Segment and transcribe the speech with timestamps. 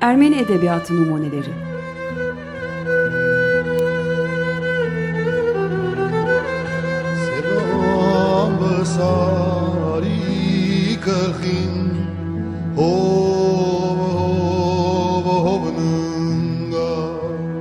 [0.00, 1.72] Ermeni Edebiyatı Numuneleri.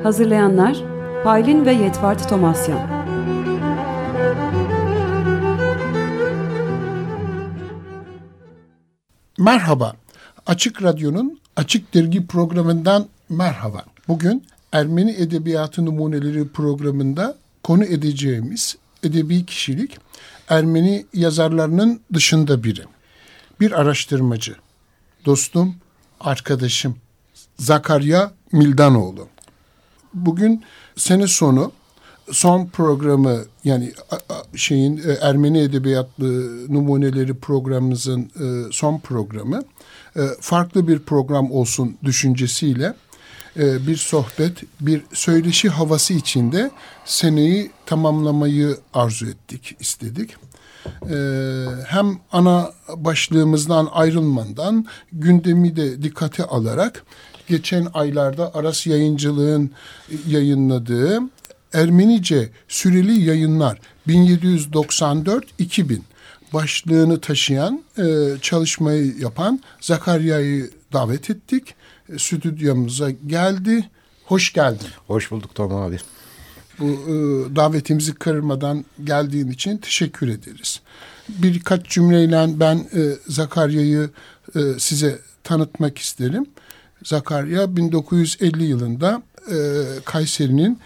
[0.03, 0.83] Hazırlayanlar
[1.23, 3.00] Paylin ve Yetvart Tomasyan
[9.41, 9.95] Merhaba,
[10.45, 13.85] Açık Radyo'nun Açık Dergi programından merhaba.
[14.07, 19.97] Bugün Ermeni Edebiyatı Numuneleri programında konu edeceğimiz edebi kişilik
[20.49, 22.81] Ermeni yazarlarının dışında biri.
[23.59, 24.55] Bir araştırmacı,
[25.25, 25.75] dostum,
[26.19, 26.95] arkadaşım
[27.57, 29.27] Zakarya Mildanoğlu.
[30.13, 30.63] Bugün
[30.95, 31.71] sene sonu
[32.31, 33.93] son programı yani
[34.55, 39.63] şeyin e, Ermeni Edebiyatlı Numuneleri programımızın e, son programı
[40.15, 42.93] e, farklı bir program olsun düşüncesiyle
[43.57, 46.71] bir sohbet, bir söyleşi havası içinde
[47.05, 50.35] seneyi tamamlamayı arzu ettik, istedik.
[51.87, 57.03] Hem ana başlığımızdan ayrılmadan gündemi de dikkate alarak
[57.47, 59.71] geçen aylarda Aras Yayıncılığın
[60.27, 61.19] yayınladığı
[61.73, 65.99] Ermenice süreli yayınlar 1794-2000
[66.53, 68.03] başlığını taşıyan e,
[68.41, 71.75] çalışmayı yapan Zakarya'yı davet ettik.
[72.13, 73.89] E, stüdyomuza geldi.
[74.25, 74.87] Hoş geldin.
[75.07, 75.97] Hoş bulduk Tom abi.
[76.79, 77.15] Bu e,
[77.55, 80.81] davetimizi kırmadan geldiğin için teşekkür ederiz.
[81.29, 84.09] Birkaç cümleyle ben e, Zakarya'yı
[84.55, 86.45] e, size tanıtmak isterim.
[87.03, 89.55] Zakarya 1950 yılında e,
[90.05, 90.79] Kayseri'nin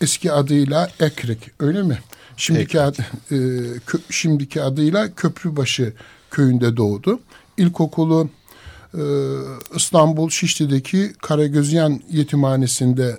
[0.00, 1.98] eski adıyla Ekrek öyle mi?
[2.36, 3.36] Şimdiki, ad, e,
[3.86, 5.92] kö, şimdiki adıyla Köprübaşı
[6.30, 7.20] köyünde doğdu.
[7.56, 8.28] İlkokulu
[8.94, 9.02] e,
[9.76, 13.18] İstanbul Şişli'deki Karagözyan Yetimhanesi'nde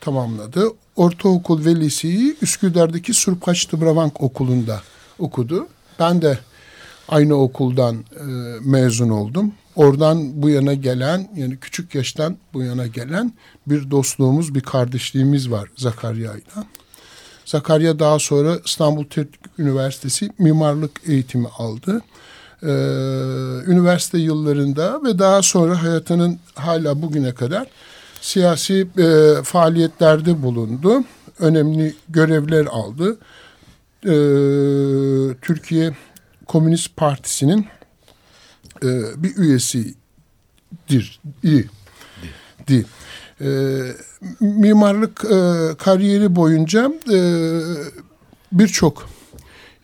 [0.00, 0.68] tamamladı.
[0.96, 4.82] Ortaokul ve liseyi Üsküdar'daki Surpaç Tıbravank Okulu'nda
[5.18, 5.68] okudu.
[5.98, 6.38] Ben de
[7.08, 8.24] aynı okuldan e,
[8.60, 9.52] mezun oldum.
[9.76, 13.32] Oradan bu yana gelen yani küçük yaştan bu yana gelen
[13.66, 16.64] bir dostluğumuz, bir kardeşliğimiz var Zakarya'yla.
[17.44, 22.02] Zakarya daha sonra İstanbul Teknik Üniversitesi mimarlık eğitimi aldı.
[22.62, 22.66] Ee,
[23.66, 27.66] üniversite yıllarında ve daha sonra hayatının hala bugüne kadar
[28.20, 31.04] siyasi e, faaliyetlerde bulundu.
[31.38, 33.16] Önemli görevler aldı.
[34.04, 35.96] Ee, Türkiye
[36.46, 37.66] Komünist Partisi'nin
[38.82, 41.20] e, bir üyesidir.
[41.42, 41.66] İyi.
[42.68, 42.84] Di.
[43.40, 43.48] E,
[44.40, 47.18] mimarlık e, kariyeri boyunca e,
[48.52, 49.08] birçok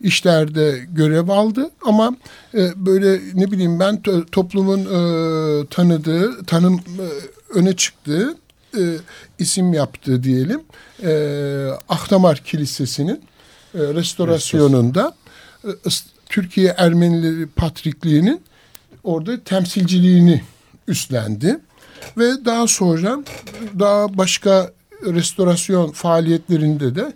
[0.01, 2.17] işlerde görev aldı ama
[2.55, 7.07] e, böyle ne bileyim ben to, toplumun e, tanıdığı, tanım e,
[7.55, 8.35] öne çıktığı
[8.79, 8.83] e,
[9.39, 10.61] isim yaptığı diyelim.
[11.03, 11.13] E,
[11.89, 13.21] Ahdamar Kilisesi'nin
[13.75, 15.15] e, restorasyonunda
[15.65, 15.69] e,
[16.27, 18.41] Türkiye Ermenileri Patrikliği'nin
[19.05, 20.43] orada temsilciliğini
[20.89, 21.59] üstlendi.
[22.19, 23.19] Ve daha sonra
[23.79, 24.73] daha başka
[25.03, 27.13] restorasyon faaliyetlerinde de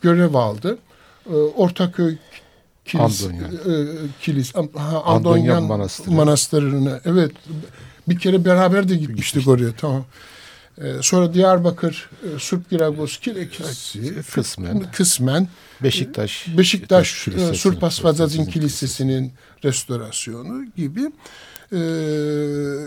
[0.00, 0.78] görev aldı.
[1.30, 2.16] Ee, Ortaköy
[2.84, 3.46] Kilis, Andonya.
[3.46, 3.74] E,
[4.20, 6.10] Kilis, ha, Andonyan Manastırı.
[6.10, 7.32] Manastırı'na evet
[8.08, 10.04] bir kere beraber de gitmiştik oraya tamam.
[10.80, 15.48] Ee, sonra Diyarbakır e, Surp Giragos Kilisesi kısmen kısmen
[15.82, 19.32] Beşiktaş Beşiktaş e, Surp Asfadzazin Kilisesi'nin
[19.64, 21.00] restorasyonu gibi
[21.72, 21.78] e,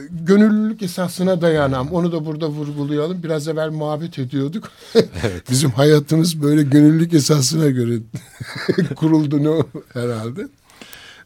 [0.10, 3.24] gönüllülük esasına dayanan onu da burada vurgulayalım.
[3.24, 4.72] Biraz evvel muhabbet ediyorduk.
[5.24, 5.50] Evet.
[5.50, 8.00] Bizim hayatımız böyle gönüllülük esasına göre
[8.96, 9.64] kuruldu ne
[9.94, 10.48] herhalde.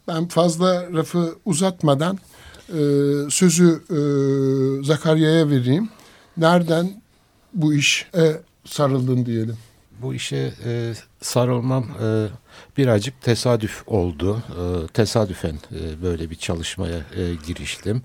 [0.08, 2.20] Ben fazla rafı uzatmadan
[2.70, 2.80] e,
[3.30, 3.98] sözü e,
[4.86, 5.90] Zakarya'ya vereyim.
[6.38, 7.02] Nereden
[7.54, 8.32] bu iş e,
[8.66, 9.58] sarıldın diyelim?
[10.02, 12.28] Bu işe e, sarılmam e,
[12.78, 14.44] birazcık tesadüf oldu.
[14.50, 18.02] E, tesadüfen e, böyle bir çalışmaya e, giriştim.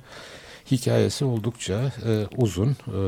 [0.71, 2.77] Hikayesi oldukça e, uzun.
[2.87, 3.01] E,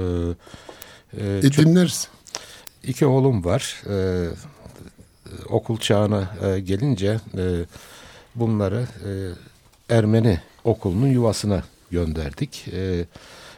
[1.23, 2.09] e, e dinleriz.
[2.83, 3.83] İki oğlum var.
[3.91, 4.29] E,
[5.49, 7.45] okul çağına e, gelince e,
[8.35, 9.11] bunları e,
[9.95, 12.69] Ermeni okulunun yuvasına gönderdik.
[12.73, 13.05] E,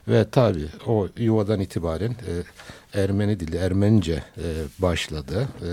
[0.09, 2.33] ve tabi o yuvadan itibaren e,
[3.03, 4.45] Ermeni dili, Ermenice e,
[4.79, 5.49] başladı.
[5.63, 5.71] E,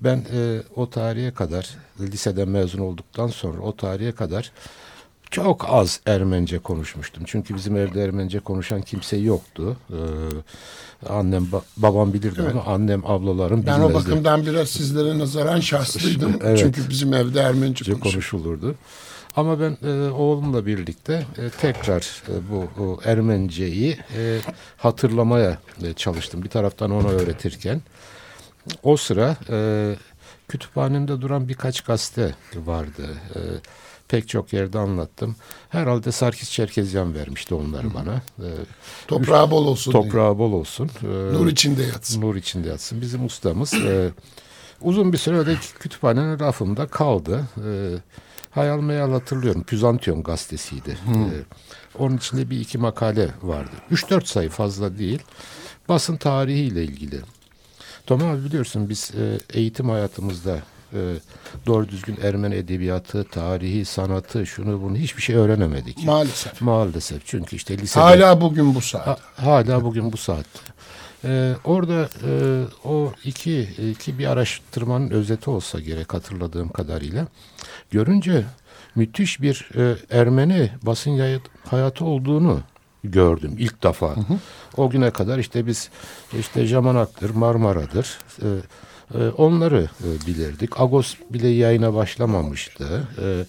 [0.00, 1.70] ben e, o tarihe kadar
[2.00, 4.52] liseden mezun olduktan sonra o tarihe kadar
[5.30, 7.22] çok az Ermence konuşmuştum.
[7.26, 9.76] Çünkü bizim evde Ermence konuşan kimse yoktu.
[9.90, 9.94] Ee,
[11.08, 12.50] annem ba- babam bilirdi evet.
[12.52, 13.96] ama annem ablalarım Ben bilmezdi.
[13.96, 16.36] o bakımdan biraz sizlere nazaran şanslıydım.
[16.42, 16.58] Evet.
[16.58, 18.12] Çünkü bizim evde Ermenice Türkçe konuşulur.
[18.12, 18.74] konuşulurdu.
[19.36, 24.38] Ama ben e, oğlumla birlikte e, tekrar e, bu, bu Ermeniceyi e,
[24.76, 26.42] hatırlamaya e, çalıştım.
[26.42, 27.82] Bir taraftan ona öğretirken.
[28.82, 29.94] O sıra e,
[30.48, 33.02] kütüphanemde duran birkaç gazete vardı.
[33.34, 33.38] E,
[34.08, 35.36] pek çok yerde anlattım.
[35.68, 38.14] Herhalde Sarkis Çerkezyan vermişti onları bana.
[38.38, 38.48] E,
[39.08, 39.92] Toprağı bol olsun.
[39.92, 40.02] diye.
[40.02, 40.90] toprağı bol olsun.
[41.02, 42.20] E, Nur içinde yatsın.
[42.20, 43.00] Nur içinde yatsın.
[43.00, 44.10] Bizim ustamız e,
[44.80, 47.44] uzun bir süre öyle kütüphanenin rafımda kaldı.
[47.56, 47.70] E,
[48.50, 49.62] hayal meyal hatırlıyorum.
[49.62, 50.98] Püzantiyon gazetesiydi.
[51.08, 51.24] E,
[51.98, 53.70] onun içinde bir iki makale vardı.
[53.92, 55.22] 3-4 sayı fazla değil.
[55.88, 57.20] Basın tarihiyle ilgili.
[58.06, 60.58] Tom abi biliyorsun biz e, eğitim hayatımızda
[60.92, 60.98] e,
[61.66, 66.04] doğru düzgün Ermeni edebiyatı, tarihi, sanatı, şunu bunu hiçbir şey öğrenemedik.
[66.04, 66.60] Maalesef.
[66.60, 68.04] Maalesef çünkü işte lisede...
[68.04, 69.06] Hala bugün bu saat.
[69.06, 70.60] Ha- hala bugün bu saatte.
[71.24, 77.26] Ee, orada e, o iki, iki bir araştırmanın özeti olsa gerek hatırladığım kadarıyla
[77.90, 78.44] görünce
[78.94, 82.60] müthiş bir e, Ermeni basın hayatı olduğunu
[83.04, 84.14] gördüm ilk defa.
[84.76, 85.90] O güne kadar işte biz
[86.38, 88.18] işte Jamanak'tır, Marmara'dır.
[88.42, 88.48] e,
[89.14, 90.80] e, onları e, bilirdik.
[90.80, 93.08] Agos bile yayına başlamamıştı.
[93.22, 93.44] E,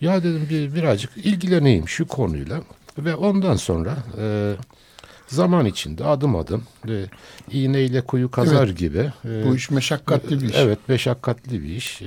[0.00, 2.60] ya dedim bir birazcık ilgileneyim şu konuyla
[2.98, 4.54] ve ondan sonra e,
[5.26, 7.04] zaman içinde adım adım e,
[7.50, 9.12] iğneyle kuyu kazar gibi.
[9.24, 10.56] e, Bu iş meşakkatli bir iş.
[10.56, 12.02] Evet meşakkatli bir iş.
[12.02, 12.06] E,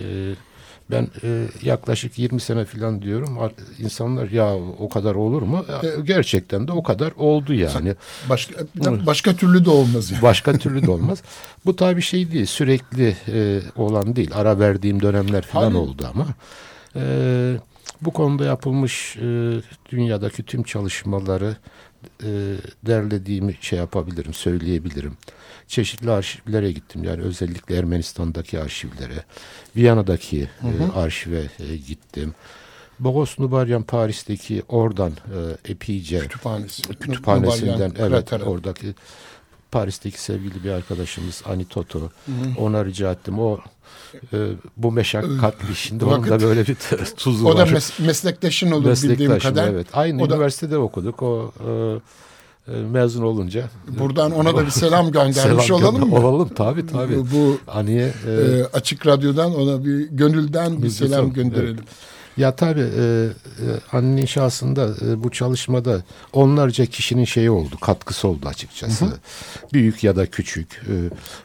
[0.92, 3.40] ben e, yaklaşık 20 sene falan diyorum.
[3.40, 5.66] Ar- İnsanlar ya o kadar olur mu?
[5.84, 7.96] E, Gerçekten de o kadar oldu yani.
[8.30, 8.54] Başka,
[9.06, 10.22] başka türlü de olmaz yani.
[10.22, 11.24] Başka türlü de olmaz.
[11.66, 14.32] Bu tabii şey değil, sürekli e, olan değil.
[14.36, 15.76] Ara verdiğim dönemler falan Hayır.
[15.76, 16.26] oldu ama.
[16.96, 17.02] E,
[18.02, 19.22] bu konuda yapılmış e,
[19.92, 21.56] dünyadaki tüm çalışmaları
[22.24, 22.56] e,
[22.86, 25.18] derlediğimi şey yapabilirim, söyleyebilirim.
[25.68, 27.04] Çeşitli arşivlere gittim.
[27.04, 29.24] Yani özellikle Ermenistan'daki arşivlere,
[29.76, 32.34] Viyana'daki e, arşive e, gittim.
[33.00, 36.84] Bogos Nubaryan Paris'teki oradan e, epeyce Kütüphanesi.
[36.84, 38.44] kütüphanesinden Nubaryan evet krateri.
[38.44, 38.88] oradaki
[39.72, 42.00] Paris'teki sevgili bir arkadaşımız Ani Toto
[42.58, 43.58] ona rica ettim o
[44.34, 44.38] e,
[44.78, 46.76] bu meşakkatli şimdi onun da Vakit- böyle bir
[47.18, 47.68] tuzu O da var.
[47.68, 49.68] mes- meslektaşın olur bildiğim kadar.
[49.68, 49.88] evet.
[49.94, 51.52] Aynı O da- üniversitede okuduk o
[52.68, 53.70] e, e, mezun olunca.
[54.00, 56.28] Buradan ona da bir selam göndermiş Selam olalım gönder- mı?
[56.28, 57.18] Olalım tabii tabii.
[57.18, 61.80] Bu, bu Aniye e, e, açık radyodan ona bir gönülden bir selam gönderelim.
[62.40, 66.02] Ya tabii e, e, annenin şahsında e, bu çalışmada
[66.34, 69.06] onlarca kişinin şeyi oldu, katkısı oldu açıkçası.
[69.74, 70.74] Büyük ya da küçük.
[70.74, 70.94] E,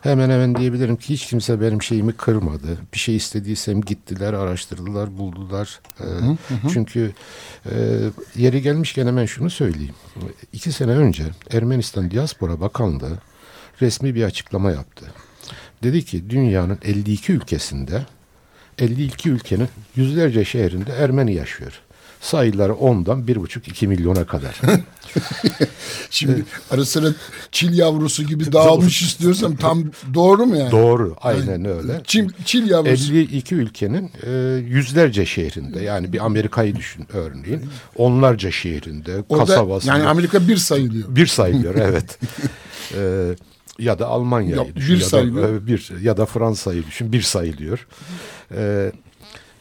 [0.00, 2.78] hemen hemen diyebilirim ki hiç kimse benim şeyimi kırmadı.
[2.94, 5.80] Bir şey istediysem gittiler, araştırdılar, buldular.
[6.00, 6.06] E,
[6.72, 7.12] Çünkü
[7.70, 7.98] e,
[8.36, 9.94] yeri gelmişken hemen şunu söyleyeyim.
[10.52, 13.18] İki sene önce Ermenistan Diaspora Bakanlığı
[13.80, 15.06] resmi bir açıklama yaptı.
[15.82, 18.06] Dedi ki dünyanın 52 ülkesinde
[18.78, 21.72] 52 ülkenin yüzlerce şehrinde Ermeni yaşıyor.
[22.20, 24.60] Sayıları ondan 1,5-2 milyona kadar.
[26.10, 27.08] Şimdi ara sıra
[27.52, 29.84] çil yavrusu gibi dağılmış istiyorsam tam
[30.14, 30.70] doğru mu yani?
[30.70, 32.00] Doğru, aynen öyle.
[32.04, 33.12] Çil, çil yavrusu.
[33.12, 34.30] 52 ülkenin e,
[34.68, 37.62] yüzlerce şehrinde yani bir Amerika'yı düşün örneğin
[37.96, 41.16] onlarca şehrinde, Orada, kasabasında yani Amerika bir sayılıyor.
[41.16, 42.18] bir sayılıyor evet.
[42.98, 43.34] E,
[43.78, 45.48] ya da Almanya'yı Ya, düşün bir ya sayılıyor.
[45.48, 47.86] da e, bir ya da Fransa'yı düşün bir sayılıyor.
[48.56, 48.92] E,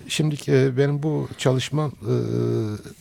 [0.07, 2.13] şimdi e, benim bu çalışmam e,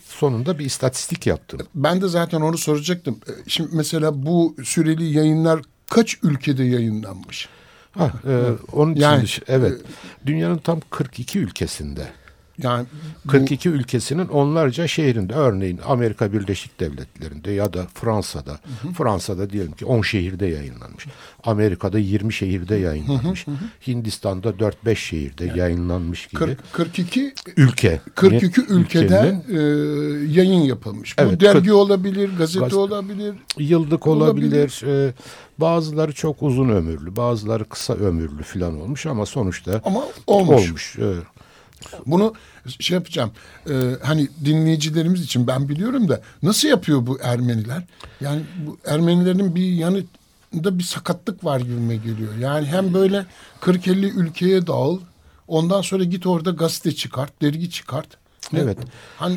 [0.06, 1.60] sonunda bir istatistik yaptım.
[1.74, 3.19] Ben de zaten onu soracaktım.
[3.28, 7.48] E, Şimdi mesela bu süreli yayınlar kaç ülkede yayınlanmış?
[7.92, 8.40] Ha, e,
[8.72, 9.81] onun için Yani, düş- evet.
[10.26, 12.08] Dünyanın tam 42 ülkesinde.
[12.58, 12.86] Yani
[13.24, 18.58] bu- 42 ülkesinin onlarca şehrinde örneğin Amerika Birleşik Devletleri'nde ya da Fransa'da
[18.98, 21.06] Fransa'da diyelim ki 10 şehirde yayınlanmış.
[21.44, 23.46] Amerika'da 20 şehirde yayınlanmış.
[23.86, 26.38] Hindistan'da 4-5 şehirde yayınlanmış gibi.
[26.38, 28.00] 40, 42 ülke.
[28.14, 29.56] 42 Ülkenin ülkede e,
[30.40, 31.18] yayın yapılmış.
[31.18, 33.34] Bu Evet, dergi kırk- olabilir, gazete Gaz- olabilir.
[33.58, 34.82] yıllık olabilir.
[34.86, 35.12] e,
[35.58, 40.66] bazıları çok uzun ömürlü, bazıları kısa ömürlü falan olmuş ama sonuçta Ama olmuş.
[40.68, 40.96] olmuş.
[40.98, 41.22] evet.
[42.06, 42.34] Bunu
[42.81, 43.31] şey yapacağım.
[43.70, 43.72] e,
[44.03, 47.82] hani dinleyicilerimiz için ben biliyorum da nasıl yapıyor bu Ermeniler?
[48.20, 52.36] Yani bu Ermenilerin bir yanında bir sakatlık var gibime geliyor.
[52.41, 53.27] Yani hem böyle
[53.60, 55.01] 40-50 ülkeye dağıl.
[55.48, 58.06] Ondan sonra git orada gazete çıkart, dergi çıkart.
[58.53, 58.79] Ne- Evet.
[59.17, 59.36] Hani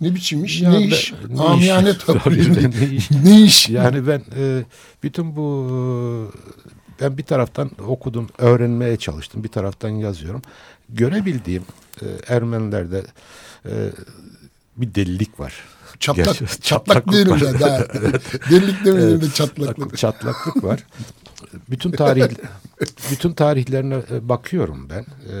[0.00, 1.12] ne biçim iş, Ya ne ben- iş?
[1.28, 1.96] ne Amiyane iş?
[1.96, 2.70] tabiriyle.
[2.70, 3.10] Ne iş?
[3.10, 3.68] ne iş?
[3.68, 4.64] Yani ben e,
[5.02, 6.32] bütün bu
[7.00, 10.42] ben bir taraftan okudum, öğrenmeye çalıştım, bir taraftan yazıyorum.
[10.88, 11.62] Görebildiğim
[12.02, 13.02] e, Ermenilerde
[13.66, 13.72] e,
[14.76, 15.54] bir delilik var.
[16.00, 17.26] Çatlak, Gerçi- çatlak ya.
[17.60, 17.78] Daha.
[18.50, 19.98] Delilik demeyelim de çatlaklık.
[19.98, 20.86] Çatlaklık var.
[21.70, 22.28] Bütün tarih
[23.10, 25.00] bütün tarihlerine e, bakıyorum ben.
[25.02, 25.34] E,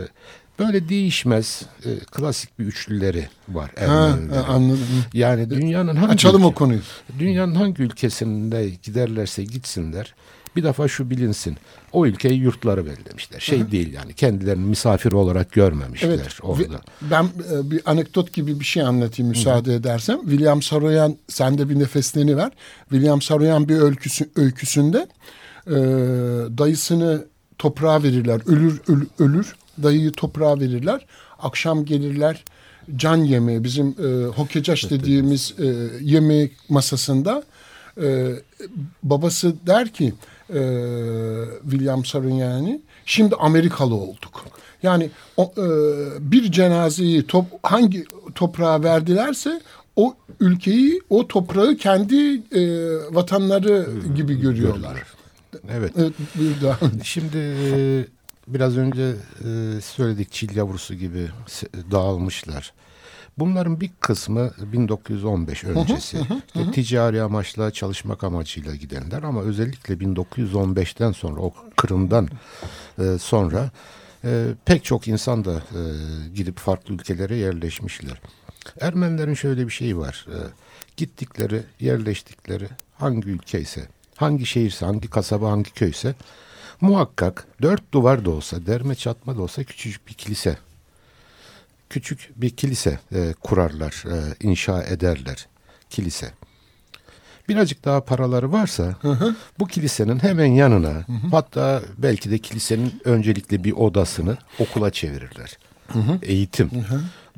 [0.58, 4.42] Böyle değişmez e, klasik bir üçlüleri var Ermenilerin.
[4.42, 4.86] anladım.
[5.12, 6.80] Yani dünyanın hangi Açalım ülke- o konuyu.
[7.18, 10.14] Dünyanın hangi ülkesinde giderlerse gitsinler
[10.56, 11.56] bir defa şu bilinsin.
[11.92, 13.40] O ülkeyi yurtları bellemişler.
[13.40, 16.38] Şey değil yani kendilerini misafir olarak görmemişler Evet.
[16.42, 16.80] orada.
[17.02, 20.20] Ben e, bir anekdot gibi bir şey anlatayım müsaade edersem.
[20.20, 22.52] William Saroyan sen de bir nefeslerini ver.
[22.90, 25.08] William Saroyan bir öyküsü, öyküsünde
[25.66, 25.74] e,
[26.58, 27.24] dayısını
[27.58, 28.40] toprağa verirler.
[28.46, 29.56] Ölür ölür, ölür.
[29.82, 31.06] Dayıyı toprağa verirler.
[31.38, 32.44] Akşam gelirler
[32.96, 35.66] can yemeği bizim e, hokecaş dediğimiz e,
[36.00, 37.42] yemek masasında
[38.02, 38.32] e,
[39.02, 40.12] babası der ki
[40.50, 40.60] e,
[41.62, 44.44] William Saroyan'ı şimdi Amerikalı olduk.
[44.82, 45.66] Yani o, e,
[46.20, 49.60] bir cenazeyi top, hangi toprağa verdilerse
[49.96, 52.62] o ülkeyi, o toprağı kendi e,
[53.14, 55.02] vatanları gibi görüyorlar.
[55.70, 55.92] Evet.
[55.96, 56.12] Evet.
[57.02, 58.04] Şimdi e,
[58.48, 61.28] biraz önce e, söyledik çil yavrusu gibi
[61.90, 62.72] dağılmışlar.
[63.38, 71.40] Bunların bir kısmı 1915 öncesi işte ticari amaçla çalışmak amacıyla gidenler ama özellikle 1915'ten sonra
[71.40, 72.28] o Kırım'dan
[72.98, 73.70] e, sonra
[74.24, 75.80] e, pek çok insan da e,
[76.34, 78.20] gidip farklı ülkelere yerleşmişler.
[78.80, 80.26] Ermenilerin şöyle bir şeyi var.
[80.28, 80.38] E,
[80.96, 86.14] gittikleri, yerleştikleri hangi ülkeyse, hangi şehirse, hangi kasaba, hangi köyse
[86.80, 90.58] muhakkak dört duvar da olsa, derme çatma da olsa küçücük bir kilise
[91.90, 94.16] küçük bir kilise e, kurarlar, e,
[94.48, 95.46] inşa ederler
[95.90, 96.30] kilise.
[97.48, 98.94] Birazcık daha paraları varsa
[99.58, 100.92] bu kilisenin hemen yanına
[101.30, 105.58] hatta belki de kilisenin öncelikle bir odasını okula çevirirler.
[106.22, 106.70] Eğitim.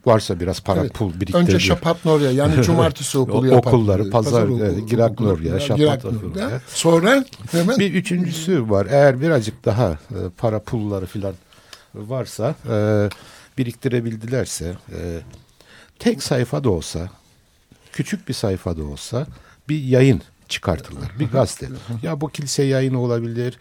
[0.06, 0.94] Varsa biraz para Evet.
[0.94, 1.34] pul biriktirir.
[1.34, 3.72] Önce Şapatnorya yani cumartesi okulu yapar.
[3.72, 6.18] okulları, pazar, okulu, e, Giraknorya, Şapat Giraknorya.
[6.18, 6.60] okulu.
[6.68, 8.86] Sonra hemen Bir üçüncüsü var.
[8.90, 11.34] Eğer birazcık daha e, para pulları filan
[11.94, 13.08] varsa e,
[13.58, 15.20] biriktirebildilerse e,
[15.98, 17.10] tek sayfa da olsa
[17.92, 19.26] küçük bir sayfa da olsa
[19.68, 21.12] bir yayın çıkartırlar.
[21.18, 21.66] Bir gazete.
[22.02, 23.58] Ya bu kilise yayını olabilir.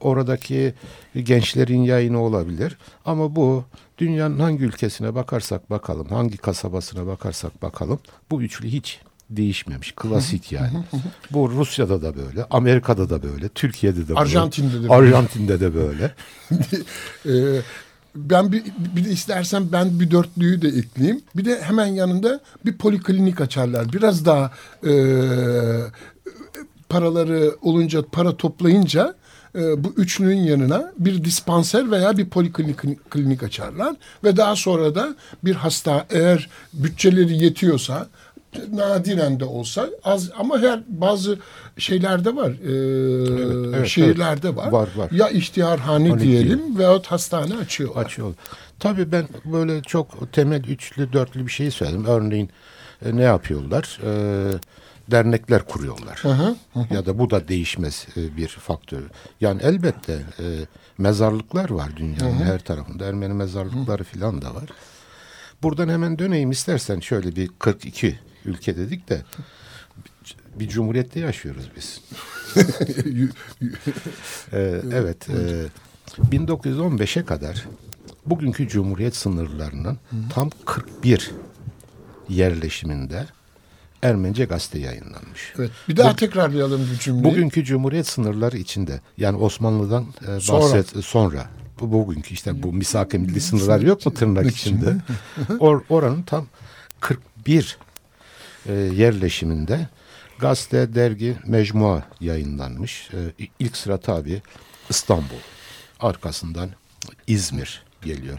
[0.00, 0.74] Oradaki
[1.22, 2.76] gençlerin yayını olabilir.
[3.04, 3.64] Ama bu
[3.98, 9.92] dünyanın hangi ülkesine bakarsak bakalım, hangi kasabasına bakarsak bakalım bu üçlü hiç değişmemiş.
[9.96, 10.84] Klasik yani.
[11.30, 14.20] Bu Rusya'da da böyle, Amerika'da da böyle, Türkiye'de de böyle.
[14.20, 14.92] Arjantin'de de böyle.
[14.92, 16.14] Arjantin'de de böyle.
[18.16, 18.62] Ben bir,
[18.96, 21.22] bir de istersen ben bir dörtlüyü de ekleyeyim.
[21.36, 23.92] Bir de hemen yanında bir poliklinik açarlar.
[23.92, 24.50] Biraz daha
[24.86, 24.92] e,
[26.88, 29.14] paraları olunca, para toplayınca
[29.54, 33.96] e, bu üçlünün yanına bir dispanser veya bir poliklinik klinik açarlar.
[34.24, 35.14] Ve daha sonra da
[35.44, 38.08] bir hasta eğer bütçeleri yetiyorsa
[38.72, 41.38] nadiren de olsa az ama her bazı
[41.78, 42.50] şeylerde var.
[42.50, 44.58] e, evet, şehirlerde evet.
[44.58, 44.72] var.
[44.72, 45.10] Var, var.
[45.10, 48.04] Ya ihtiharhane Hani diyelim veyahut hastane açıyorlar.
[48.04, 48.34] Açıyor.
[48.78, 52.04] Tabii ben böyle çok temel üçlü dörtlü bir şey söyledim.
[52.04, 52.50] Örneğin
[53.04, 54.00] e, ne yapıyorlar?
[54.04, 54.12] E,
[55.10, 56.22] dernekler kuruyorlar.
[56.90, 59.02] Ya da bu da değişmez e, bir faktör.
[59.40, 60.44] Yani elbette e,
[60.98, 63.06] mezarlıklar var dünyanın her tarafında.
[63.06, 64.70] Ermeni mezarlıkları falan da var.
[65.62, 69.22] Buradan hemen döneyim istersen şöyle bir 42 ülke dedik de
[70.60, 72.00] bir cumhuriyette yaşıyoruz biz.
[74.52, 75.28] Ee, evet.
[75.30, 75.66] E,
[76.30, 77.64] 1915'e kadar
[78.26, 79.98] bugünkü Cumhuriyet sınırlarının
[80.34, 81.30] tam 41
[82.28, 83.26] yerleşiminde
[84.02, 85.52] Ermenice gazete yayınlanmış.
[85.58, 85.70] Evet.
[85.88, 87.24] Bir daha tekrarlayalım bu cümleyi.
[87.24, 90.60] Bugünkü Cumhuriyet sınırları içinde yani Osmanlı'dan e, Sonra.
[90.60, 91.46] bahset sonra.
[91.80, 94.96] bu bugünkü işte bu misak milli sınırlar yok mu tırnak içinde?
[95.60, 96.46] Or, oranın tam
[97.00, 97.78] 41
[98.66, 99.88] e, yerleşiminde
[100.38, 103.10] gazete, dergi, mecmua yayınlanmış.
[103.38, 104.42] E, ilk sıra tabi
[104.90, 105.40] İstanbul.
[106.00, 106.70] Arkasından
[107.26, 108.38] İzmir geliyor.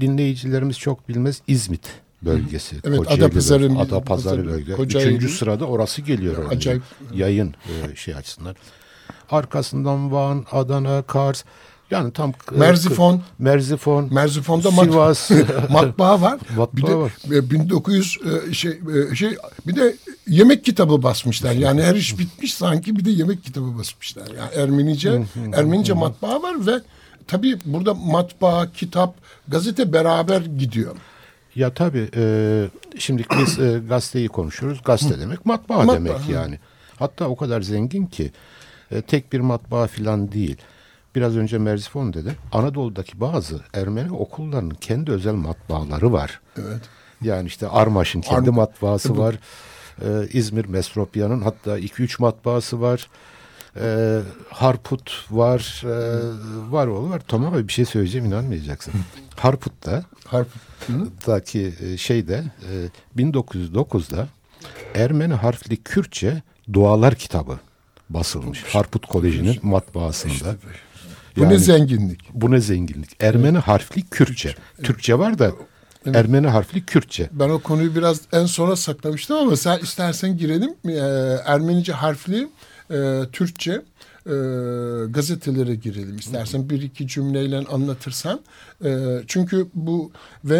[0.00, 1.88] Dinleyicilerimiz çok bilmez İzmit
[2.22, 2.76] bölgesi.
[2.84, 4.72] Evet, Kocaeli Adapazarı- bölgesi, Adapazarı bölge.
[4.72, 5.08] Kocaeli.
[5.08, 6.34] Üçüncü sırada orası geliyor.
[6.36, 6.50] örneğin.
[6.50, 6.82] Acayip.
[7.14, 7.54] Yayın
[7.92, 8.56] e, şey açısından.
[9.30, 11.44] Arkasından Van, Adana, Kars.
[11.90, 13.22] Yani tam e, Merzifon.
[13.38, 14.08] Merzifon.
[14.14, 15.30] Merzifon'da Sivas.
[15.70, 16.38] matbaa var.
[16.56, 17.12] Matbaa bir de var.
[17.32, 18.18] e, 1900
[18.50, 18.80] e, şey
[19.10, 21.52] e, şey bir de yemek kitabı basmışlar.
[21.52, 24.26] Yani her iş bitmiş sanki bir de yemek kitabı basmışlar.
[24.26, 25.22] Yani Ermenice
[25.54, 26.80] Ermenice matbaa var ve
[27.26, 29.14] tabii burada matbaa, kitap,
[29.48, 30.96] gazete beraber gidiyor.
[31.54, 32.68] Ya tabii e,
[32.98, 34.80] şimdi biz e, gazeteyi konuşuyoruz.
[34.84, 36.58] Gazete demek matbaa, Matbaa, demek yani.
[36.98, 38.32] Hatta o kadar zengin ki
[38.90, 40.56] e, tek bir matbaa falan değil.
[41.14, 42.36] Biraz önce Merzifon dedi.
[42.52, 46.40] Anadolu'daki bazı Ermeni okullarının kendi özel matbaaları var.
[46.58, 46.80] Evet.
[47.22, 49.38] Yani işte Armaş'ın kendi Ar- matbaası Bu- var.
[50.04, 53.08] Ee, İzmir Mesropya'nın hatta 2-3 matbaası var.
[53.80, 54.18] Ee,
[54.50, 55.82] Harput var.
[55.84, 57.22] Ee, var oğlu var.
[57.28, 58.92] Tamam bir şey söyleyeceğim inanmayacaksın.
[59.36, 60.48] Harput'ta Harp.
[61.26, 62.44] daki e, şeyde
[63.16, 64.28] e, 1909'da
[64.94, 67.58] Ermeni harfli Kürtçe dualar kitabı
[68.10, 68.64] basılmış.
[68.64, 70.56] Harput Koleji'nin matbaasında.
[71.38, 72.20] Bu ne Yani- zenginlik.
[72.34, 73.16] bu ne zenginlik.
[73.22, 74.54] Ermeni harfli Kürtçe.
[74.82, 75.52] Türkçe var da
[76.14, 77.28] Ermeni harfli Kürtçe.
[77.32, 80.74] Ben o konuyu biraz en sona saklamıştım ama sen istersen girelim.
[80.88, 80.92] Ee,
[81.44, 82.48] Ermenice harfli
[82.90, 83.72] e, Türkçe
[84.26, 84.32] e,
[85.08, 86.16] gazetelere girelim.
[86.16, 88.40] İstersen bir iki cümleyle anlatırsan.
[88.84, 90.12] E, çünkü bu
[90.44, 90.56] ve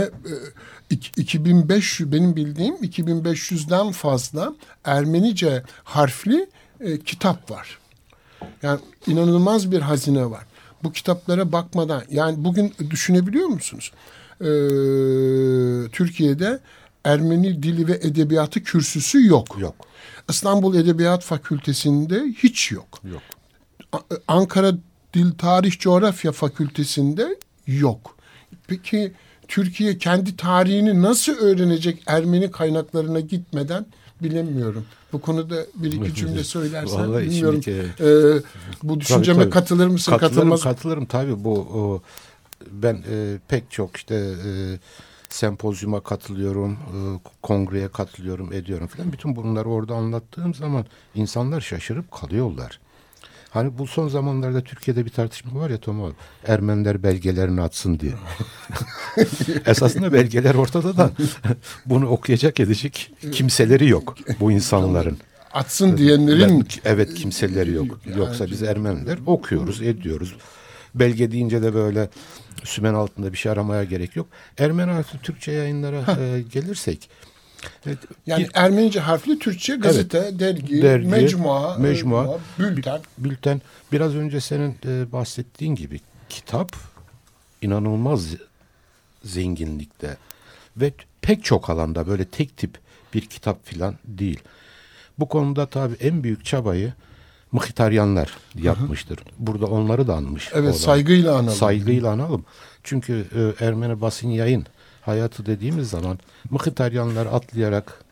[0.91, 4.55] e, ik- 2500 benim bildiğim 2500'den fazla
[4.85, 6.47] Ermenice harfli
[6.81, 7.79] e, kitap var.
[8.63, 10.45] Yani inanılmaz bir hazine var.
[10.85, 13.93] Bu kitaplara bakmadan yani bugün düşünebiliyor musunuz?
[14.41, 14.47] Ee,
[15.93, 16.61] Türkiye'de
[17.05, 19.59] Ermeni dili ve edebiyatı kürsüsü yok.
[19.59, 19.75] Yok.
[20.29, 23.01] İstanbul Edebiyat Fakültesi'nde hiç yok.
[23.05, 23.23] Yok.
[24.29, 24.73] Ankara
[25.15, 28.17] Dil Tarih Coğrafya Fakültesi'nde yok.
[28.67, 29.13] Peki
[29.49, 33.87] Türkiye kendi tarihini nasıl öğrenecek Ermeni kaynaklarına gitmeden
[34.23, 34.85] bilemiyorum.
[35.13, 37.63] Bu konuda bir iki cümle söylersen Vallahi bilmiyorum.
[37.63, 38.43] şimdi, Ee,
[38.83, 39.51] bu düşünceme tabii.
[39.51, 40.13] katılır mısın?
[40.13, 42.03] Katılırım, katılmaz katılırım tabii bu o,
[42.71, 44.51] ben e, pek çok işte e,
[45.29, 46.99] sempozyuma katılıyorum, e,
[47.43, 49.13] kongreye katılıyorum, ediyorum falan.
[49.13, 50.85] Bütün bunları orada anlattığım zaman
[51.15, 52.81] insanlar şaşırıp kalıyorlar.
[53.50, 56.14] Hani bu son zamanlarda Türkiye'de bir tartışma var ya Tom
[56.47, 58.12] Ermeniler belgelerini atsın diye.
[59.67, 61.11] Esasında belgeler ortada da
[61.87, 65.19] bunu okuyacak edecek kimseleri yok bu insanların.
[65.52, 68.00] atsın diyenlerin Ben- evet kimseleri yok.
[68.17, 70.37] Yoksa biz Ermeniler okuyoruz, ediyoruz.
[70.95, 72.09] Belge deyince de böyle
[72.64, 74.26] sümen altında bir şey aramaya gerek yok.
[74.59, 77.11] Ermeni harfli Türkçe yayınlara e, gelirsek.
[77.87, 83.00] Evet, yani bir Ermenice harfli Türkçe gazete, dergi, Dergi, mecmua, mecmua, e, bülten.
[83.19, 83.61] bülten
[83.93, 86.77] biraz önce senin e, bahsettiğin gibi kitap
[87.62, 88.27] inanılmaz
[89.25, 90.17] zenginlikte
[90.77, 92.79] ve pek çok alanda böyle tek tip
[93.15, 94.41] bir kitap filan değil.
[95.19, 96.92] Bu konuda tabii en büyük çabayı
[97.53, 99.18] Mıhtaryanlar yapmıştır.
[99.38, 100.49] Burada onları da anmış.
[100.53, 100.79] Evet olalım.
[100.79, 101.55] saygıyla analım.
[101.55, 102.44] Saygıyla analım.
[102.85, 103.27] Çünkü
[103.61, 104.66] e, Ermeni basın yayın
[105.09, 106.18] hayatı dediğimiz zaman
[106.51, 108.05] Mıhtaryanlar atlayarak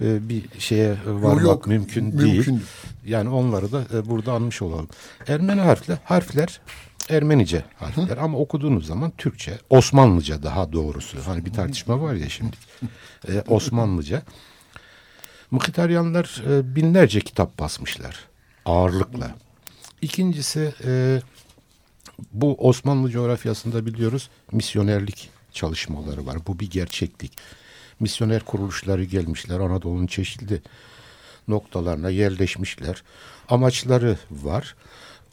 [0.00, 2.46] e, bir şeye varmak yok, mümkün, mümkün değil.
[2.46, 2.60] değil.
[3.06, 4.88] Yani onları da e, burada anmış olalım.
[5.28, 6.60] Ermeni harfler, harfler
[7.10, 11.18] Ermenice harfler ama okuduğunuz zaman Türkçe, Osmanlıca daha doğrusu.
[11.26, 12.56] Hani bir tartışma var ya şimdi.
[13.28, 14.22] E, Osmanlıca.
[15.50, 18.28] Mıhtaryanlar e, binlerce kitap basmışlar
[18.64, 19.34] ağırlıkla.
[20.02, 21.20] İkincisi e,
[22.32, 26.36] bu Osmanlı coğrafyasında biliyoruz misyonerlik çalışmaları var.
[26.46, 27.32] Bu bir gerçeklik.
[28.00, 30.62] Misyoner kuruluşları gelmişler Anadolu'nun çeşitli
[31.48, 33.02] noktalarına yerleşmişler.
[33.48, 34.74] Amaçları var.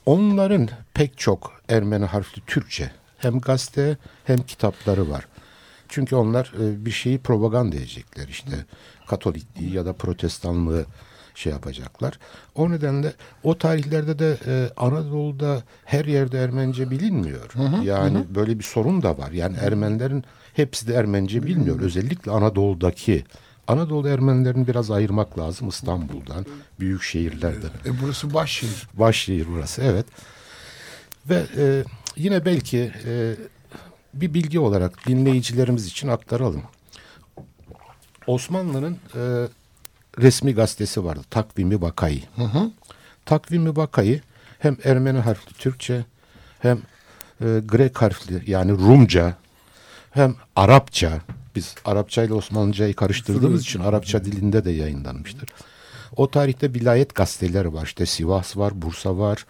[0.05, 5.27] Onların pek çok Ermeni harfli Türkçe hem gazete hem kitapları var.
[5.89, 8.65] Çünkü onlar e, bir şeyi propaganda edecekler işte.
[9.07, 10.85] Katolikliği ya da protestanlığı
[11.37, 12.19] şey yapacaklar.
[12.55, 17.53] O nedenle o tarihlerde de e, Anadolu'da her yerde Ermence bilinmiyor.
[17.83, 19.31] yani böyle bir sorun da var.
[19.31, 20.23] Yani Ermenilerin
[20.53, 21.79] hepsi de Ermence bilmiyor.
[21.79, 23.23] Özellikle Anadolu'daki
[23.67, 26.45] Anadolu Ermenilerini biraz ayırmak lazım İstanbul'dan,
[26.79, 27.69] büyük şehirlerden.
[27.85, 28.87] E, burası başşehir.
[28.93, 30.05] Başşehir burası evet.
[31.29, 31.83] Ve e,
[32.15, 33.35] yine belki e,
[34.13, 36.61] bir bilgi olarak dinleyicilerimiz için aktaralım.
[38.27, 39.47] Osmanlı'nın e,
[40.19, 41.21] resmi gazetesi vardı.
[41.29, 42.21] Takvimi Vakayı.
[43.25, 44.21] Takvimi Vakayı
[44.59, 46.05] hem Ermeni harfli Türkçe
[46.59, 46.77] hem
[47.41, 49.37] e, Grek harfli yani Rumca
[50.11, 51.21] hem Arapça
[51.55, 55.49] biz Arapça ile Osmanlıcayı karıştırdığımız için Arapça dilinde de yayınlanmıştır.
[56.15, 57.85] O tarihte vilayet gazeteleri var.
[57.85, 59.45] İşte Sivas var, Bursa var,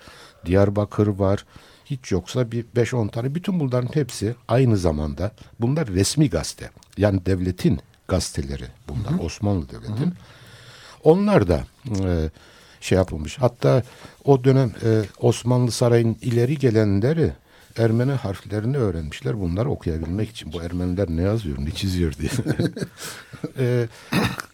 [0.46, 1.46] Diyarbakır var.
[1.86, 3.36] Hiç yoksa bir 5-10 tane.
[3.36, 6.70] Bütün bunların hepsi aynı zamanda bunlar resmi gazete.
[6.98, 9.24] Yani devletin gazeteleri bunlar.
[9.24, 10.14] Osmanlı devletin.
[11.04, 11.64] Onlar da
[12.04, 12.30] e,
[12.82, 13.38] şey yapılmış.
[13.38, 13.84] Hatta
[14.26, 17.32] o dönem e, Osmanlı Sarayı'nın ileri gelenleri
[17.78, 20.54] Ermeni harflerini öğrenmişler bunları okuyabilmek için.
[20.54, 22.32] Bu Ermeniler ne yazıyor, ne çiziyor diye.
[23.60, 23.88] E,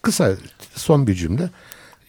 [0.02, 0.36] kısa
[0.74, 1.50] son bir cümle.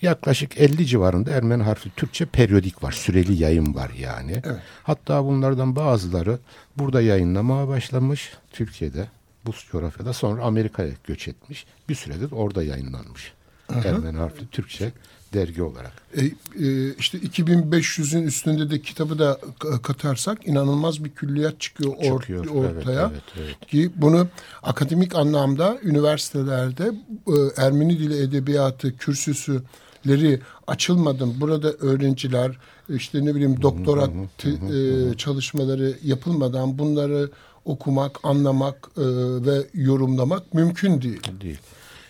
[0.01, 2.91] Yaklaşık 50 civarında Ermeni harfli Türkçe periyodik var.
[2.91, 4.41] Süreli yayın var yani.
[4.83, 6.39] Hatta bunlardan bazıları
[6.77, 9.07] burada yayınlamaya başlamış Türkiye'de
[9.45, 11.65] bu coğrafyada sonra Amerika'ya göç etmiş.
[11.89, 13.33] Bir süredir orada yayınlanmış.
[13.69, 14.91] Ermeni harfli Türkçe
[15.34, 15.91] dergi olarak.
[16.17, 16.25] E,
[16.65, 19.39] e, işte 2500'ün üstünde de kitabı da
[19.84, 23.01] katarsak inanılmaz bir külliyat çıkıyor, or, Çıkıyor, ortaya.
[23.01, 23.69] Evet, evet, evet.
[23.69, 24.28] Ki bunu
[24.63, 26.91] akademik anlamda üniversitelerde
[27.28, 32.58] e, Ermeni dili edebiyatı kürsüsüleri açılmadan burada öğrenciler
[32.89, 34.10] işte ne bileyim doktora
[34.43, 37.30] e, çalışmaları yapılmadan bunları
[37.65, 39.01] okumak, anlamak e,
[39.45, 41.21] ve yorumlamak mümkün değil.
[41.41, 41.60] Değil.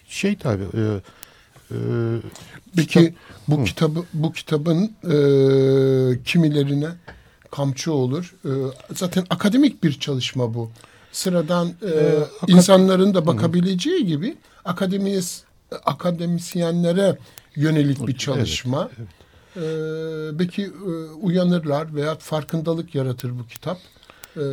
[0.08, 1.02] Şey tabii e,
[1.72, 1.76] e,
[2.76, 3.14] Peki kitap-
[3.48, 6.88] bu kitabı bu kitabın e, kimilerine
[7.52, 8.36] kamçı olur.
[8.46, 8.52] E,
[8.96, 10.72] zaten akademik bir çalışma bu.
[11.12, 15.44] Sıradan e, akad- insanların da bakabileceği gibi akademiyes
[15.86, 17.18] akademisyenlere
[17.56, 18.90] yönelik bir çalışma.
[19.56, 19.62] E,
[20.40, 20.90] belki e,
[21.22, 23.78] uyanırlar veya farkındalık yaratır bu kitap.
[24.38, 24.44] E,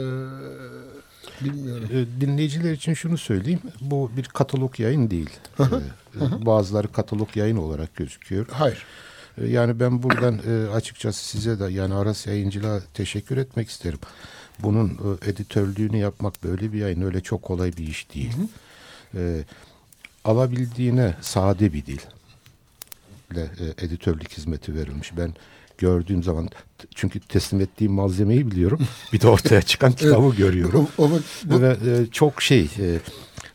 [1.44, 1.88] bilmiyorum.
[1.92, 3.61] E, dinleyiciler için şunu söyleyeyim.
[3.81, 5.31] Bu bir katalog yayın değil.
[5.61, 8.46] E, e, bazıları katalog yayın olarak gözüküyor.
[8.50, 8.87] Hayır.
[9.38, 13.98] E, Yani ben buradan e, açıkçası size de yani Aras Yayıncılığa teşekkür etmek isterim.
[14.59, 18.33] Bunun e, editörlüğünü yapmak böyle bir yayın öyle çok kolay bir iş değil.
[19.14, 19.44] E,
[20.24, 22.00] alabildiğine sade bir dil
[23.37, 23.46] e,
[23.78, 25.16] editörlük hizmeti verilmiş.
[25.16, 25.35] Ben
[25.78, 26.48] gördüğüm zaman
[26.94, 28.80] çünkü teslim ettiğim malzemeyi biliyorum.
[29.12, 30.88] Bir de ortaya çıkan kitabı görüyorum.
[30.98, 31.11] O, o,
[31.44, 32.98] bu, Ve e, çok şey e,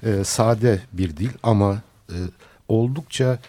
[0.10, 2.18] e, sade bir dil ama e,
[2.68, 3.40] oldukça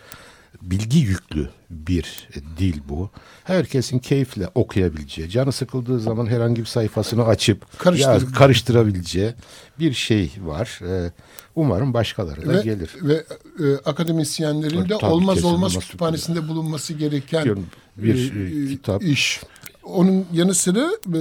[0.63, 3.11] bilgi yüklü bir e, dil bu.
[3.45, 9.35] Herkesin keyifle okuyabileceği, canı sıkıldığı zaman herhangi bir sayfasını açıp Karıştırıp- ya, karıştırabileceği
[9.79, 10.81] bir şey var.
[10.89, 11.13] E,
[11.55, 12.91] umarım başkaları da ve, gelir.
[13.03, 13.25] ve
[13.61, 19.03] e, akademisyenlerin de Tabii, olmaz olmaz kütüphanesinde bulunması gereken Diyorum, bir, e, kitap.
[19.03, 19.41] iş.
[19.83, 21.21] Onun yanı sıra e,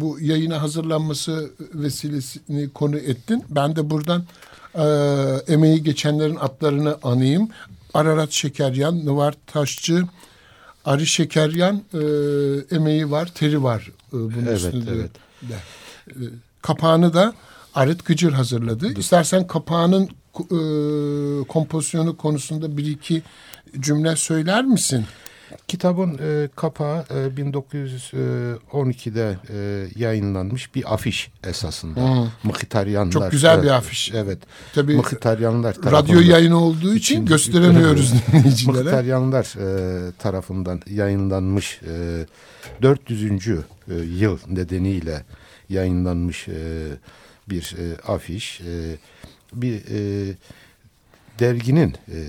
[0.00, 3.44] bu yayına hazırlanması vesilesini konu ettin.
[3.50, 4.24] Ben de buradan
[4.74, 4.84] e,
[5.52, 7.48] emeği geçenlerin adlarını anayım.
[7.96, 10.04] Ararat Şekeryan, Nıvar Taşçı,
[10.84, 11.98] Ari Şekeryan e,
[12.76, 14.90] emeği var, teri var e, bunun Evet, üstünde.
[14.94, 15.10] evet.
[15.42, 15.54] de.
[16.08, 16.14] E,
[16.62, 17.34] kapağını da
[17.74, 18.98] Aret Gıcır hazırladı.
[18.98, 20.58] İstersen kapağının e,
[21.48, 23.22] kompozisyonu konusunda bir iki
[23.80, 25.04] cümle söyler misin?
[25.68, 32.28] Kitabın e, kapağı e, 1912'de e, yayınlanmış bir afiş esasında.
[32.42, 33.12] Mıhtaryanlar.
[33.12, 34.12] Çok güzel bir e, afiş.
[34.14, 34.38] Evet.
[34.74, 38.82] Tabii Mıhtaryanlar radyo yayını olduğu için İçin- gösteremiyoruz dinleyicilere.
[38.82, 42.26] Mıhtaryanlar e, tarafından yayınlanmış e,
[42.82, 43.48] 400.
[43.48, 43.54] e,
[43.94, 45.24] yıl nedeniyle
[45.68, 46.86] yayınlanmış e,
[47.48, 48.60] bir e, afiş.
[48.60, 48.96] E,
[49.52, 50.34] bir e,
[51.38, 52.24] derginin e, e,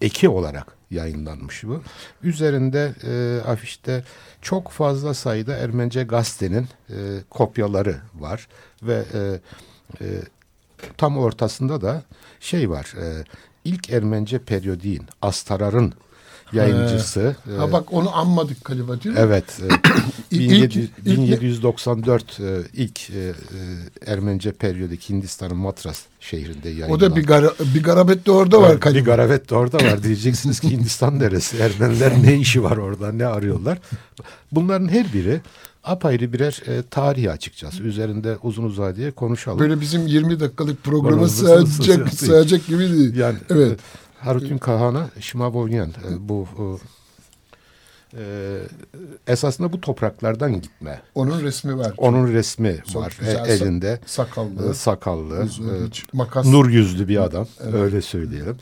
[0.00, 1.82] eki olarak yayınlanmış bu.
[2.22, 4.04] Üzerinde e, afişte
[4.42, 6.96] çok fazla sayıda Ermence gazetenin e,
[7.30, 8.48] kopyaları var
[8.82, 9.40] ve e,
[10.00, 10.06] e,
[10.96, 12.02] tam ortasında da
[12.40, 12.94] şey var.
[13.00, 13.24] E,
[13.64, 15.94] ilk Ermence periyodiğin Astarar'ın
[16.52, 17.36] yayıncısı.
[17.54, 19.20] e, Ha bak onu anmadık galiba değil mi?
[19.20, 19.44] Evet.
[19.62, 19.68] e,
[20.30, 23.32] İlk- 1700 ilk ne- 1794 e, ilk e, e,
[24.06, 26.92] Ermence periyodik Hindistan'ın Matras şehrinde yayınlandı.
[26.92, 29.00] O da bir, gara, bir garabet de orada var galiba.
[29.00, 30.02] Bir garavet de orada var.
[30.02, 31.56] Diyeceksiniz ki Hindistan neresi?
[31.56, 33.12] Ermeniler ne işi var orada?
[33.12, 33.78] Ne arıyorlar?
[34.52, 35.40] Bunların her biri
[35.84, 37.82] apayrı birer e, tarih açıkçası.
[37.82, 39.58] Üzerinde uzun uzadıya konuşalım.
[39.58, 40.78] Böyle bizim 20 dakikalık
[41.28, 43.16] sığacak, sığacak sığacak gibi değil.
[43.16, 43.78] Yani Evet.
[44.16, 44.26] Evet.
[44.26, 48.58] Harutun Kahana Şimavonyan e, bu e, e,
[49.26, 51.02] esasında bu topraklardan gitme.
[51.14, 51.94] Onun resmi var.
[51.96, 53.48] Onun resmi Çok var güzel.
[53.48, 54.00] e, elinde.
[54.06, 54.70] Sakallı.
[54.70, 55.40] E, sakallı.
[55.40, 56.46] uzun, e, makas.
[56.46, 57.46] Nur yüzlü bir adam.
[57.72, 58.56] Öyle söyleyelim.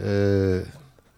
[0.00, 0.60] Ee,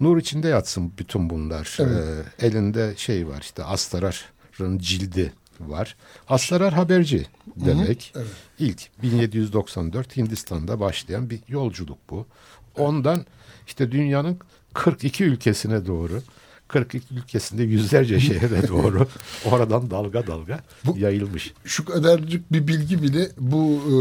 [0.00, 1.76] nur içinde yatsın bütün bunlar.
[1.80, 2.24] Evet.
[2.40, 5.96] Ee, elinde şey var işte Astarar'ın cildi var.
[6.28, 8.12] Astarar haberci demek.
[8.16, 8.26] evet.
[8.58, 12.26] İlk 1794 Hindistan'da başlayan bir yolculuk bu.
[12.78, 13.26] Ondan
[13.66, 14.38] işte dünyanın
[14.74, 16.22] 42 ülkesine doğru
[16.68, 19.06] 42 ülkesinde yüzlerce şehre doğru
[19.44, 21.52] oradan dalga dalga Bu- yayılmış.
[21.64, 23.96] Şu kadarcık bir bilgi bile bu e,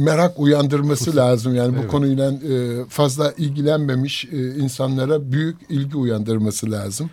[0.00, 1.54] merak uyandırması lazım.
[1.54, 1.90] Yani bu Evet.
[1.90, 7.10] konuyla e, fazla ilgilenmemiş e, insanlara büyük ilgi uyandırması lazım.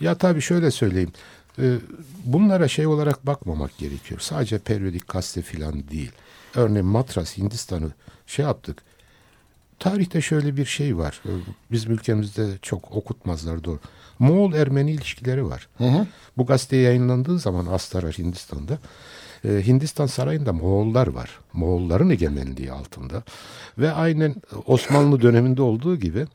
[0.00, 1.12] Ya tabii şöyle söyleyeyim.
[1.58, 1.76] Ee,
[2.24, 4.20] bunlara şey olarak bakmamak gerekiyor.
[4.20, 6.10] Sadece periyodik gazete filan değil.
[6.54, 7.90] Örneğin Matras Hindistan'ı
[8.26, 8.82] şey yaptık.
[9.80, 11.20] Tarihte şöyle bir şey var.
[11.26, 11.30] Ee,
[11.70, 13.78] Bizim ülkemizde çok okutmazlar doğru.
[14.20, 15.68] Moğol-Ermeni ilişkileri var.
[16.36, 18.78] Bu gazete yayınlandığı zaman Astarar Hindistan'da
[19.44, 21.38] e, Hindistan sarayında Moğollar var.
[21.52, 23.22] Moğolların egemenliği altında.
[23.78, 24.34] Ve aynen
[24.66, 26.26] Osmanlı döneminde olduğu gibi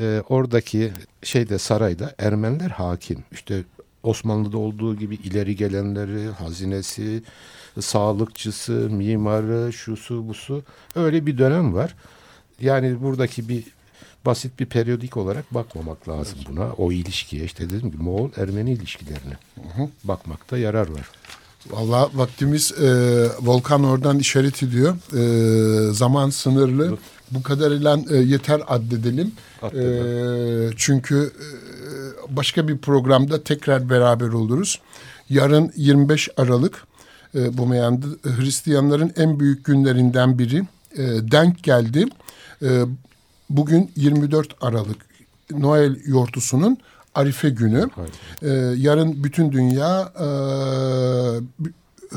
[0.00, 3.24] e, oradaki şeyde sarayda Ermeniler hakim.
[3.32, 3.64] İşte
[4.02, 7.22] Osmanlı'da olduğu gibi ileri gelenleri, hazinesi,
[7.80, 10.62] sağlıkçısı, mimarı, şusu busu
[10.94, 11.94] öyle bir dönem var.
[12.60, 13.64] Yani buradaki bir
[14.26, 16.72] basit bir periyodik olarak bakmamak lazım buna.
[16.72, 19.88] O ilişkiye işte dedim ki Moğol-Ermeni ilişkilerine hı hı.
[20.04, 21.10] bakmakta yarar var.
[21.70, 22.88] Valla vaktimiz e,
[23.40, 24.96] Volkan oradan işaret ediyor.
[25.16, 26.98] E, zaman sınırlı.
[27.30, 29.32] Bu kadarıyla e, yeter addedelim.
[29.62, 29.82] E,
[30.76, 34.80] çünkü e, başka bir programda tekrar beraber oluruz.
[35.30, 36.86] Yarın 25 Aralık
[37.34, 40.62] e, bu meyanda Hristiyanların en büyük günlerinden biri
[40.92, 42.06] e, denk geldi.
[42.62, 42.84] E,
[43.50, 45.06] bugün 24 Aralık
[45.50, 46.78] Noel yortusunun
[47.14, 47.90] Arife günü.
[48.42, 50.26] E, yarın bütün dünya e,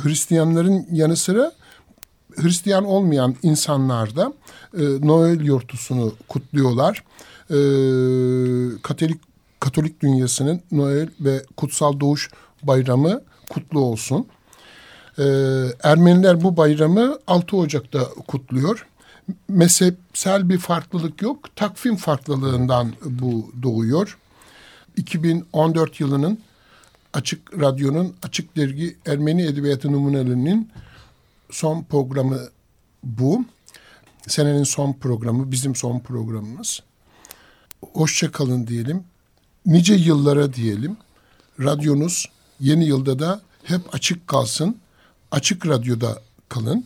[0.02, 1.52] Hristiyanların yanı sıra
[2.36, 4.34] Hristiyan olmayan insanlar da
[4.78, 7.04] e, Noel yortusunu kutluyorlar.
[7.50, 7.58] E,
[8.82, 9.22] Katolik
[9.60, 12.30] Katolik dünyasının Noel ve Kutsal Doğuş
[12.64, 14.28] Bayramı kutlu olsun.
[15.18, 15.24] E,
[15.84, 18.88] Ermeniler bu bayramı 6 Ocak'ta kutluyor.
[19.48, 21.56] Mezhepsel bir farklılık yok.
[21.56, 24.18] Takvim farklılığından bu doğuyor.
[24.98, 26.40] 2014 yılının
[27.14, 30.70] Açık Radyo'nun Açık Dergi Ermeni Edebiyatı Numunelerinin
[31.50, 32.40] son programı
[33.04, 33.46] bu.
[34.28, 36.80] Senenin son programı, bizim son programımız.
[37.94, 39.04] Hoşça kalın diyelim.
[39.66, 40.98] Nice yıllara diyelim.
[41.60, 42.26] Radyonuz
[42.60, 44.78] yeni yılda da hep açık kalsın.
[45.32, 46.86] Açık Radyo'da kalın.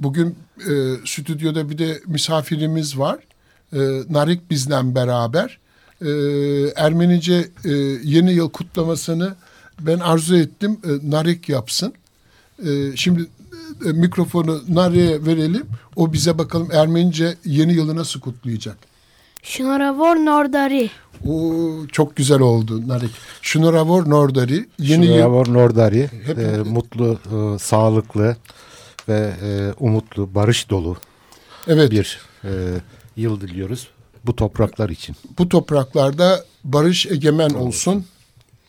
[0.00, 0.72] Bugün e,
[1.04, 3.18] stüdyoda bir de misafirimiz var.
[3.72, 3.78] E,
[4.10, 5.58] Narik bizden beraber.
[6.00, 6.08] E,
[6.76, 7.70] Ermenice e,
[8.04, 9.34] yeni yıl kutlamasını
[9.80, 10.78] ben arzu ettim.
[10.84, 11.92] E, Narik yapsın.
[12.66, 13.26] E, şimdi
[13.86, 15.66] e, mikrofonu Narik'e verelim.
[15.96, 18.76] O bize bakalım Ermenice yeni yılı nasıl kutlayacak.
[19.46, 20.90] Şnoravor Nordari.
[21.26, 23.10] Oo, çok güzel oldu Narik.
[23.42, 24.66] Şnoravor Nordari.
[24.78, 26.10] Yeni Şnoravor Nordari.
[26.26, 28.36] Hep, e, mutlu, e, sağlıklı
[29.08, 30.96] ve e, umutlu, barış dolu
[31.66, 31.90] evet.
[31.90, 32.50] bir e,
[33.16, 33.88] yıl diliyoruz
[34.24, 35.16] bu topraklar için.
[35.38, 38.06] Bu topraklarda barış egemen olsun.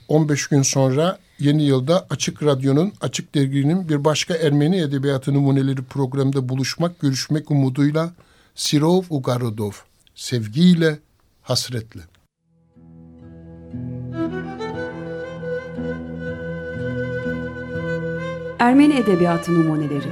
[0.08, 6.50] 15 gün sonra yeni yılda Açık Radyo'nun, Açık Dergi'nin bir başka Ermeni Edebiyatı Numuneleri programında
[6.50, 8.12] buluşmak, görüşmek umuduyla
[8.56, 9.72] Sirov Ugarodov.
[10.18, 11.00] Sevgiyle,
[11.42, 12.02] hasretle.
[18.60, 20.12] Ermeni Edebiyatı Numuneleri.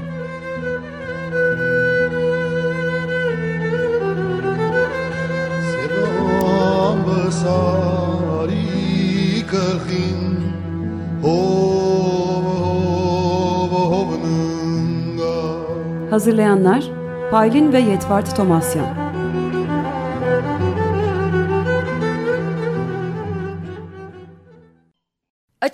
[16.10, 16.84] Hazırlayanlar
[17.32, 19.05] Paylin ve Yetvart Tomasyan